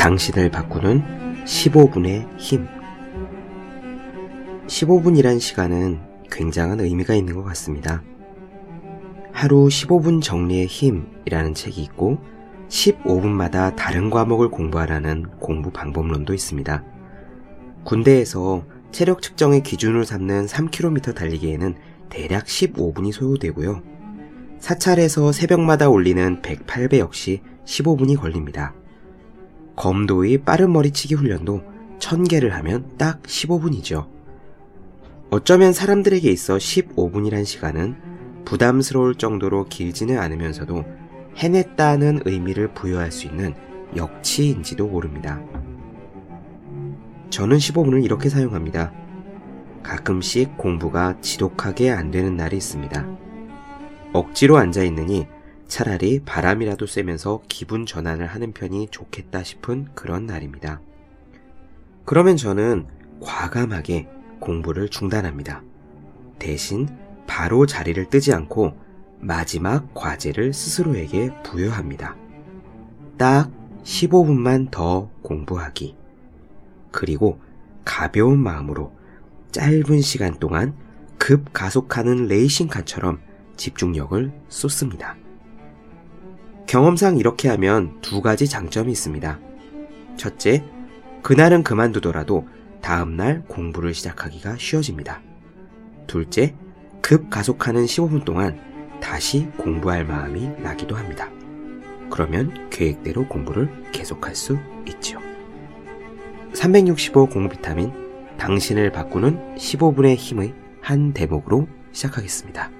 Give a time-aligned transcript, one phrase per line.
[0.00, 2.66] 당신을 바꾸는 15분의 힘.
[4.66, 8.02] 15분이란 시간은 굉장한 의미가 있는 것 같습니다.
[9.30, 12.16] 하루 15분 정리의 힘이라는 책이 있고
[12.70, 16.82] 15분마다 다른 과목을 공부하라는 공부 방법론도 있습니다.
[17.84, 21.74] 군대에서 체력 측정의 기준으로 삼는 3km 달리기에는
[22.08, 23.82] 대략 15분이 소요되고요.
[24.60, 28.79] 사찰에서 새벽마다 올리는 108배 역시 15분이 걸립니다.
[29.80, 31.62] 검도의 빠른 머리치기 훈련도
[32.00, 34.10] 1000개를 하면 딱 15분이죠.
[35.30, 37.96] 어쩌면 사람들에게 있어 15분이란 시간은
[38.44, 40.84] 부담스러울 정도로 길지는 않으면서도
[41.38, 43.54] 해냈다는 의미를 부여할 수 있는
[43.96, 45.40] 역치인지도 모릅니다.
[47.30, 48.92] 저는 15분을 이렇게 사용합니다.
[49.82, 53.08] 가끔씩 공부가 지독하게 안 되는 날이 있습니다.
[54.12, 55.26] 억지로 앉아 있느니
[55.70, 60.80] 차라리 바람이라도 쐬면서 기분 전환을 하는 편이 좋겠다 싶은 그런 날입니다.
[62.04, 62.86] 그러면 저는
[63.20, 64.08] 과감하게
[64.40, 65.62] 공부를 중단합니다.
[66.40, 66.88] 대신
[67.28, 68.76] 바로 자리를 뜨지 않고
[69.20, 72.16] 마지막 과제를 스스로에게 부여합니다.
[73.16, 73.52] 딱
[73.84, 75.94] 15분만 더 공부하기.
[76.90, 77.40] 그리고
[77.84, 78.92] 가벼운 마음으로
[79.52, 80.74] 짧은 시간 동안
[81.16, 83.20] 급 가속하는 레이싱카처럼
[83.56, 85.16] 집중력을 쏟습니다.
[86.70, 89.40] 경험상 이렇게 하면 두 가지 장점이 있습니다.
[90.16, 90.62] 첫째,
[91.20, 92.46] 그날은 그만두더라도
[92.80, 95.20] 다음날 공부를 시작하기가 쉬워집니다.
[96.06, 96.54] 둘째,
[97.02, 98.60] 급 가속하는 15분 동안
[99.00, 101.28] 다시 공부할 마음이 나기도 합니다.
[102.08, 105.18] 그러면 계획대로 공부를 계속할 수 있죠.
[106.52, 107.92] 365 공부 비타민
[108.38, 112.79] 당신을 바꾸는 15분의 힘의 한 대목으로 시작하겠습니다.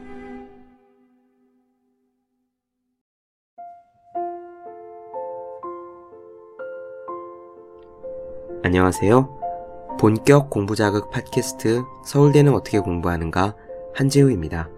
[8.70, 9.96] 안녕하세요.
[9.98, 13.56] 본격 공부 자극 팟캐스트 서울대는 어떻게 공부하는가
[13.96, 14.70] 한재우입니다.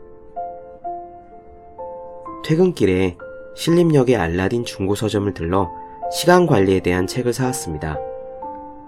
[2.43, 3.19] 퇴근길에
[3.55, 5.71] 신림역의 알라딘 중고 서점을 들러
[6.11, 7.99] 시간 관리에 대한 책을 사왔습니다.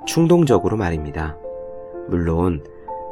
[0.06, 1.36] 충동적으로 말입니다.
[2.08, 2.64] 물론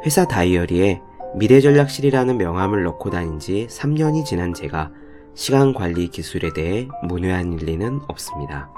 [0.07, 1.03] 회사 다이어리에
[1.35, 4.91] 미래전략실이라는 명함을 넣고 다닌 지 3년이 지난 제가
[5.35, 8.73] 시간 관리 기술에 대해 문외한 일리는 없습니다.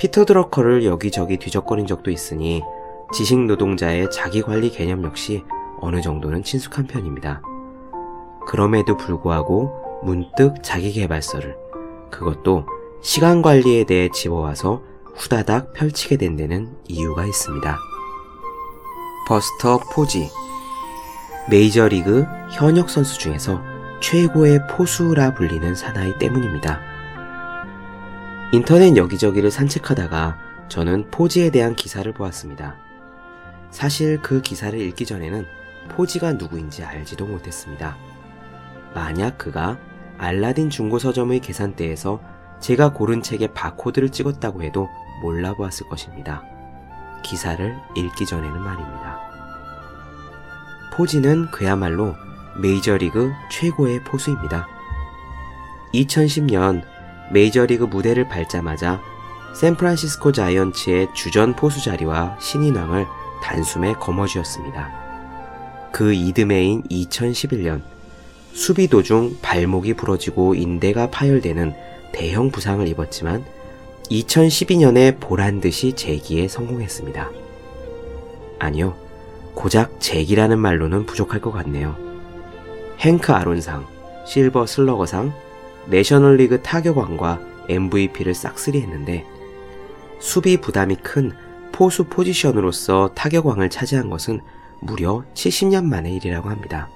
[0.00, 2.62] 피터 드러커를 여기저기 뒤적거린 적도 있으니
[3.12, 5.44] 지식 노동자의 자기 관리 개념 역시
[5.78, 7.42] 어느 정도는 친숙한 편입니다.
[8.46, 11.54] 그럼에도 불구하고 문득 자기 개발서를
[12.10, 12.64] 그것도
[13.02, 14.82] 시간 관리에 대해 집어와서
[15.16, 17.78] 후다닥 펼치게 된 데는 이유가 있습니다.
[19.28, 20.30] 버스터 포지
[21.50, 23.60] 메이저리그 현역 선수 중에서
[24.00, 26.89] 최고의 포수라 불리는 사나이 때문입니다.
[28.52, 30.38] 인터넷 여기저기를 산책하다가
[30.68, 32.74] 저는 포지에 대한 기사를 보았습니다.
[33.70, 35.46] 사실 그 기사를 읽기 전에는
[35.90, 37.96] 포지가 누구인지 알지도 못했습니다.
[38.92, 39.78] 만약 그가
[40.18, 42.20] 알라딘 중고서점의 계산대에서
[42.58, 44.88] 제가 고른 책에 바코드를 찍었다고 해도
[45.22, 46.42] 몰라보았을 것입니다.
[47.22, 49.20] 기사를 읽기 전에는 말입니다.
[50.92, 52.16] 포지는 그야말로
[52.60, 54.66] 메이저리그 최고의 포수입니다.
[55.94, 56.82] 2010년
[57.30, 59.00] 메이저리그 무대를 밟자마자
[59.54, 63.06] 샌프란시스코 자이언츠의 주전 포수 자리와 신인왕을
[63.42, 65.90] 단숨에 거머쥐었습니다.
[65.92, 67.82] 그 이듬해인 2011년
[68.52, 71.74] 수비 도중 발목이 부러지고 인대가 파열되는
[72.12, 73.44] 대형 부상을 입었지만
[74.10, 77.30] 2012년에 보란 듯이 재기에 성공했습니다.
[78.58, 78.96] 아니요,
[79.54, 81.96] 고작 재기라는 말로는 부족할 것 같네요.
[82.98, 83.86] 행크 아론상,
[84.26, 85.32] 실버 슬러거상,
[85.90, 89.26] 내셔널리그 타격왕과 MVP를 싹쓸이 했는데
[90.18, 91.32] 수비 부담이 큰
[91.72, 94.40] 포수 포지션으로서 타격왕을 차지한 것은
[94.80, 96.88] 무려 70년 만의 일이라고 합니다.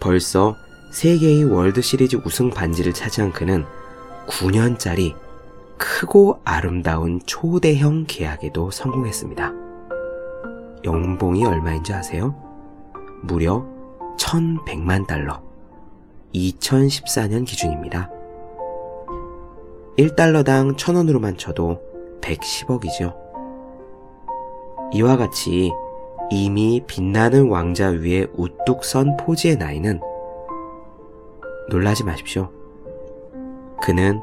[0.00, 0.56] 벌써
[0.92, 3.64] 3개의 월드 시리즈 우승 반지를 차지한 그는
[4.28, 5.14] 9년짜리
[5.78, 9.52] 크고 아름다운 초대형 계약에도 성공했습니다.
[10.84, 12.34] 연봉이 얼마인지 아세요?
[13.22, 13.66] 무려
[14.18, 15.45] 1100만 달러.
[16.34, 18.10] 2014년 기준입니다.
[19.98, 21.80] 1달러당 1000원으로만 쳐도
[22.20, 23.16] 110억이죠.
[24.92, 25.72] 이와 같이
[26.30, 30.00] 이미 빛나는 왕자 위에 우뚝 선 포지의 나이는
[31.70, 32.50] 놀라지 마십시오.
[33.80, 34.22] 그는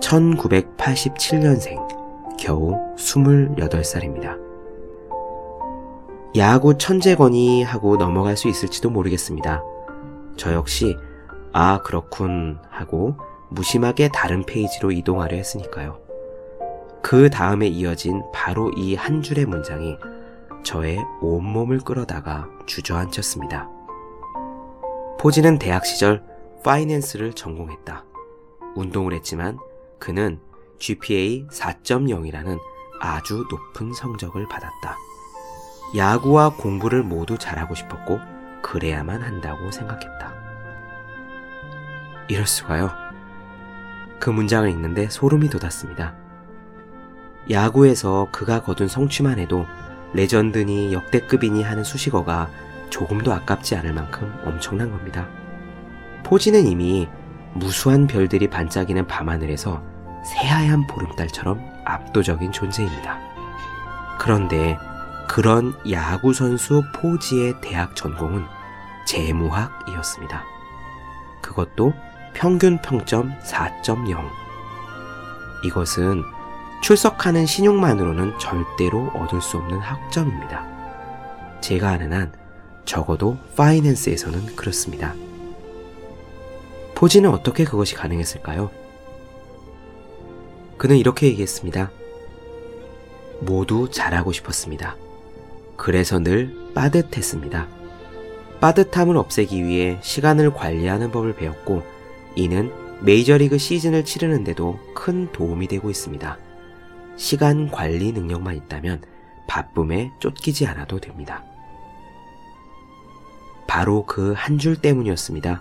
[0.00, 1.88] 1987년생,
[2.38, 4.36] 겨우 28살입니다.
[6.36, 9.62] 야구 천재거니 하고 넘어갈 수 있을지도 모르겠습니다.
[10.36, 10.94] 저 역시
[11.60, 13.16] 아 그렇군 하고
[13.48, 15.98] 무심하게 다른 페이지로 이동하려 했으니까요.
[17.02, 19.98] 그 다음에 이어진 바로 이 한 줄의 문장이
[20.62, 23.68] 저의 온몸을 끌어다가 주저앉혔습니다.
[25.18, 26.22] 포지는 대학 시절
[26.62, 28.04] 파이낸스를 전공했다.
[28.76, 29.58] 운동을 했지만
[29.98, 30.38] 그는
[30.78, 32.56] GPA 4.0이라는
[33.00, 34.96] 아주 높은 성적을 받았다.
[35.96, 38.20] 야구와 공부를 모두 잘하고 싶었고
[38.62, 40.37] 그래야만 한다고 생각했다.
[42.28, 42.90] 이럴 수가요.
[44.18, 46.14] 그 문장을 읽는데 소름이 돋았습니다.
[47.50, 49.66] 야구에서 그가 거둔 성취만 해도
[50.12, 52.50] 레전드니 역대급이니 하는 수식어가
[52.90, 55.28] 조금도 아깝지 않을 만큼 엄청난 겁니다.
[56.24, 57.08] 포지는 이미
[57.54, 59.82] 무수한 별들이 반짝이는 밤하늘에서
[60.24, 63.18] 새하얀 보름달처럼 압도적인 존재입니다.
[64.18, 64.76] 그런데
[65.28, 68.44] 그런 야구선수 포지의 대학 전공은
[69.06, 70.44] 재무학이었습니다.
[71.40, 71.94] 그것도
[72.38, 74.16] 평균 평점 4.0.
[75.64, 76.22] 이것은
[76.84, 80.64] 출석하는 신용만으로는 절대로 얻을 수 없는 학점입니다.
[81.60, 82.32] 제가 아는 한
[82.84, 85.14] 적어도 파이낸스에서는 그렇습니다.
[86.94, 88.70] 포지는 어떻게 그것이 가능했을까요?
[90.76, 91.90] 그는 이렇게 얘기했습니다.
[93.40, 94.94] 모두 잘하고 싶었습니다.
[95.76, 97.66] 그래서 늘 빠듯했습니다.
[98.60, 101.97] 빠듯함을 없애기 위해 시간을 관리하는 법을 배웠고
[102.38, 106.38] 이는 메이저리그 시즌을 치르는데도 큰 도움이 되고 있습니다.
[107.16, 109.02] 시간 관리 능력만 있다면
[109.48, 111.42] 바쁨에 쫓기지 않아도 됩니다.
[113.66, 115.60] 바로 그 한 줄 때문이었습니다.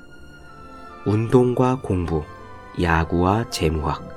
[1.06, 2.24] 운동과 공부,
[2.82, 4.08] 야구와 재무학.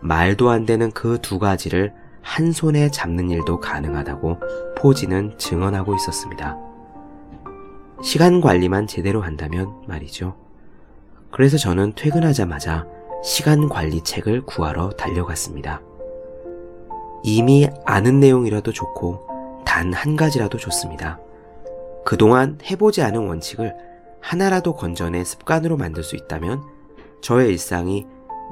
[0.00, 1.92] 말도 안 되는 그 두 가지를
[2.22, 4.40] 한 손에 잡는 일도 가능하다고
[4.76, 6.56] 포지는 증언하고 있었습니다.
[8.02, 10.36] 시간 관리만 제대로 한다면 말이죠.
[11.38, 12.84] 그래서 저는 퇴근하자마자
[13.22, 15.80] 시간 관리 책을 구하러 달려갔습니다.
[17.22, 21.20] 이미 아는 내용이라도 좋고 단 한 가지라도 좋습니다.
[22.04, 23.72] 그동안 해보지 않은 원칙을
[24.20, 26.60] 하나라도 건져내 습관으로 만들 수 있다면
[27.20, 28.04] 저의 일상이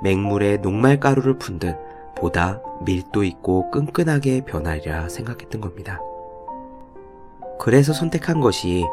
[0.04, 1.76] 맹물에 녹말가루를 푼 듯
[2.16, 6.00] 보다 밀도 있고 끈끈하게 변하리라 생각했던 겁니다.
[7.58, 8.84] 그래서 선택한 것이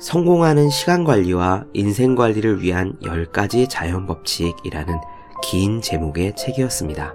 [0.00, 5.00] 성공하는 시간 관리와 인생 관리를 위한 10가지 자연 법칙이라는
[5.42, 7.14] 긴 제목의 책이었습니다.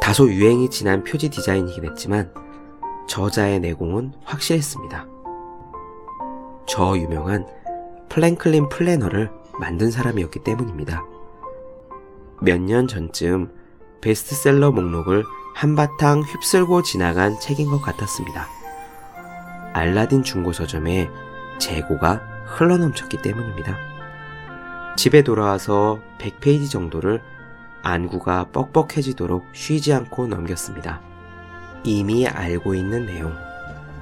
[0.00, 2.32] 다소 유행이 지난 표지 디자인이긴 했지만
[3.08, 5.06] 저자의 내공은 확실했습니다.
[6.66, 7.46] 저 유명한
[8.08, 11.04] 프랭클린 플래너를 만든 사람이었기 때문입니다.
[12.40, 13.50] 몇 년 전쯤
[14.00, 15.24] 베스트셀러 목록을
[15.54, 18.48] 한바탕 휩쓸고 지나간 책인 것 같았습니다.
[19.74, 21.10] 알라딘 중고 서점에
[21.58, 23.76] 재고가 흘러넘쳤기 때문입니다.
[24.96, 27.20] 집에 돌아와서 100페이지 정도를
[27.82, 31.02] 안구가 뻑뻑해지도록 쉬지 않고 넘겼습니다.
[31.82, 33.34] 이미 알고 있는 내용,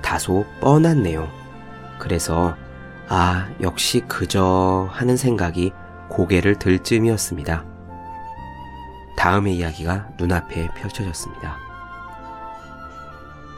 [0.02, 1.28] 다소 뻔한 내용.
[1.98, 2.56] 그래서
[3.08, 5.72] 아, 역시 그저 하는 생각이
[6.08, 7.64] 고개를 들 쯤이었습니다.
[9.16, 11.71] 다음의 이야기가 눈앞에 펼쳐졌습니다.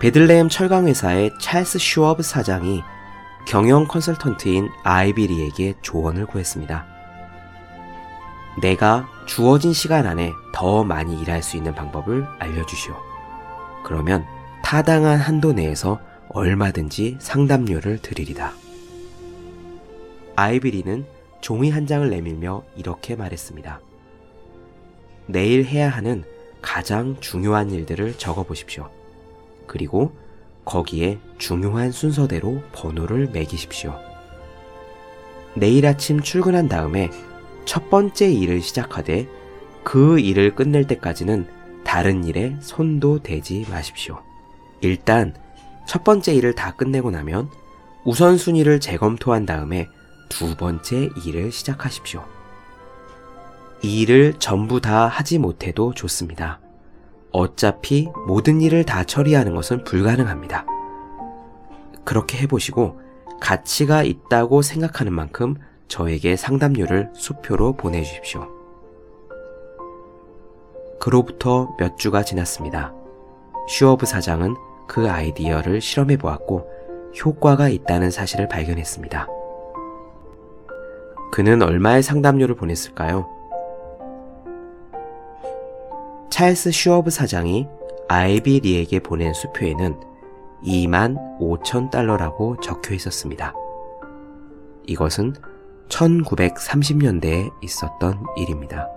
[0.00, 2.82] 베들레헴 철강회사의 찰스 슈어브 사장이
[3.46, 6.86] 경영 컨설턴트인 아이비리에게 조언을 구했습니다.
[8.60, 12.94] 내가 주어진 시간 안에 더 많이 일할 수 있는 방법을 알려주시오.
[13.84, 14.24] 그러면
[14.62, 18.52] 타당한 한도 내에서 얼마든지 상담료를 드리리다.
[20.36, 21.06] 아이비리는
[21.40, 23.80] 종이 한 장을 내밀며 이렇게 말했습니다.
[25.26, 26.24] 내일 해야 하는
[26.62, 28.90] 가장 중요한 일들을 적어 보십시오.
[29.66, 30.12] 그리고
[30.64, 33.94] 거기에 중요한 순서대로 번호를 매기십시오.
[35.54, 37.10] 내일 아침 출근한 다음에
[37.64, 39.28] 첫 번째 일을 시작하되
[39.82, 41.46] 그 일을 끝낼 때까지는
[41.84, 44.20] 다른 일에 손도 대지 마십시오.
[44.80, 45.34] 일단
[45.86, 47.48] 첫 번째 일을 다 끝내고 나면
[48.04, 49.86] 우선순위를 재검토한 다음에
[50.28, 52.24] 두 번째 일을 시작하십시오.
[53.82, 56.58] 이 일을 전부 다 하지 못해도 좋습니다.
[57.34, 60.64] 어차피 모든 일을 다 처리하는 것은 불가능합니다.
[62.04, 63.00] 그렇게 해보시고
[63.40, 65.56] 가치가 있다고 생각하는 만큼
[65.88, 68.46] 저에게 상담료를 수표로 보내주십시오.
[71.00, 72.94] 그로부터 몇 주가 지났습니다.
[73.68, 74.54] 슈어브 사장은
[74.86, 76.70] 그 아이디어를 실험해 보았고
[77.24, 79.26] 효과가 있다는 사실을 발견했습니다.
[81.32, 83.33] 그는 얼마의 상담료를 보냈을까요?
[86.34, 87.68] 찰스 슈어브 사장이
[88.08, 90.00] 아이비 리에게 보낸 수표에는
[90.64, 93.54] 2만 5천 달러라고 적혀 있었습니다.
[94.84, 95.34] 이것은
[95.88, 98.88] 1930년대에 있었던 일입니다.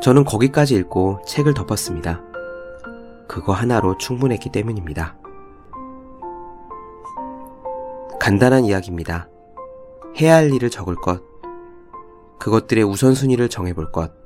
[0.00, 2.22] 저는 거기까지 읽고 책을 덮었습니다.
[3.26, 5.16] 그거 하나로 충분했기 때문입니다.
[8.20, 9.28] 간단한 이야기입니다.
[10.20, 11.24] 해야 할 일을 적을 것,
[12.38, 14.21] 그것들의 우선순위를 정해볼 것,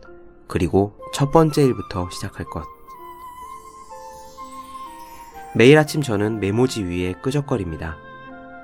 [0.48, 2.64] 그리고 첫 번째 일부터 시작할 것.
[5.54, 7.96] 매일 아침 저는 메모지 위에 끄적거립니다.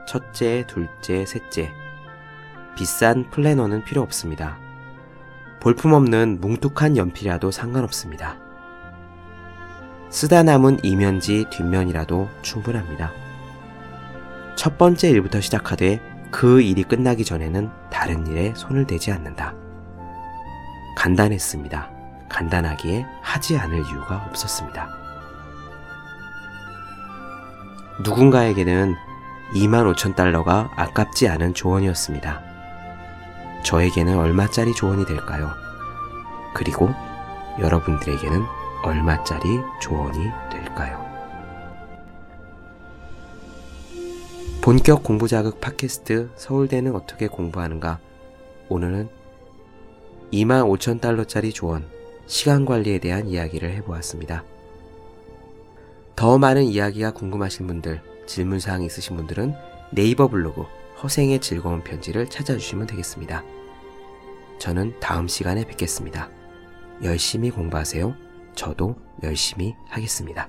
[0.06, 1.72] 첫째, 둘째, 셋째.
[2.76, 4.58] 비싼 플래너는 필요 없습니다.
[5.60, 8.36] 볼품없는 뭉툭한 연필이라도 상관없습니다.
[10.10, 13.12] 쓰다 남은 이면지 뒷면이라도 충분합니다.
[14.56, 19.61] 첫 번째 일부터 시작하되 그 일이 끝나기 전에는 다른 일에 손을 대지 않는다.
[21.02, 21.90] 간단했습니다.
[22.28, 24.88] 간단하기에 하지 않을 이유가 없었습니다.
[28.04, 28.94] 누군가에게는
[29.52, 32.40] 2만 5천 달러가 아깝지 않은 조언이었습니다.
[33.64, 35.50] 저에게는 얼마짜리 조언이 될까요?
[36.54, 36.90] 그리고
[37.58, 38.44] 여러분들에게는
[38.84, 41.04] 얼마짜리 조언이 될까요?
[44.60, 47.98] 본격 공부 자극 팟캐스트 서울대는 어떻게 공부하는가?
[48.68, 49.21] 오늘은
[50.32, 51.86] 2만 5천 달러짜리 조언,
[52.26, 54.44] 시간 관리에 대한 이야기를 해보았습니다.
[56.16, 59.54] 더 많은 이야기가 궁금하신 분들, 질문사항 있으신 분들은
[59.90, 60.64] 네이버 블로그
[61.02, 63.44] 허생의 즐거운 편지를 찾아주시면 되겠습니다.
[64.58, 66.30] 저는 다음 시간에 뵙겠습니다.
[67.02, 68.14] 열심히 공부하세요.
[68.54, 70.48] 저도 열심히 하겠습니다.